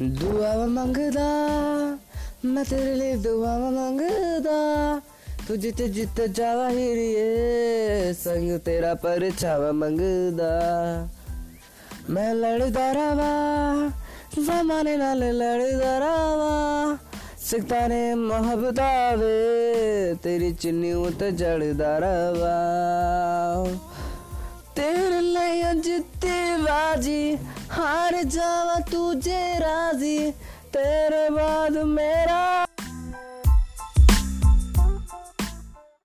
दुआ 0.00 0.66
मंगदा, 0.66 1.26
मैं 2.44 2.64
तेरे 2.64 2.94
लिए 2.94 3.16
दुआ 3.16 3.58
मंगदा। 3.58 4.56
तू 5.48 5.56
जिते 5.56 6.28
जावा 6.28 6.66
हीरिए 6.68 8.12
संग 8.12 8.58
तेरा 8.58 8.94
परछावा 8.94 9.70
मंगदा। 9.72 10.50
मैं 12.10 12.34
लड़दा 12.34 12.90
रवा, 12.92 13.30
जमाने 14.38 14.96
नाल 14.96 15.22
लड़दा 15.24 15.94
रवा। 15.98 16.98
सिखता 17.38 17.86
ने 17.86 18.14
मोहब्बत 18.14 18.80
वे 19.18 20.14
तेरी 20.14 20.52
चिन्नी 20.54 20.92
ते 21.10 21.30
जड़दा 21.32 21.98
रवा। 21.98 22.56
तेरे 25.14 25.20
लिए 25.22 25.72
बाजी 26.58 27.38
हार 27.70 28.22
जावा 28.24 28.78
तुझे 28.90 29.58
राज़ी। 29.58 30.30
तेरे 30.74 31.28
बाद 31.30 31.76
मेरा 31.86 32.63